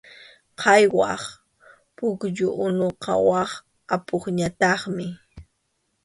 [0.59, 1.23] Qhaywaq
[1.95, 3.51] pukyu unuqa wak
[3.95, 5.07] apupñataqmi.